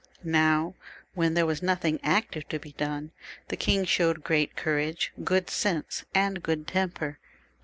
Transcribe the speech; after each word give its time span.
Now 0.23 0.73
when 1.13 1.35
there 1.35 1.45
was 1.45 1.61
nothing 1.61 1.99
active 2.01 2.49
to 2.49 2.57
be 2.57 2.71
done, 2.71 3.11
the 3.49 3.55
king 3.55 3.85
showed 3.85 4.23
great 4.23 4.55
courage, 4.55 5.13
good 5.23 5.47
sense, 5.47 6.05
and 6.15 6.41
good 6.41 6.65
temper. 6.67 7.19